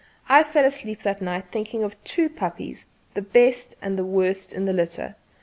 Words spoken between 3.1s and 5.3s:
the best and the worst in the litter.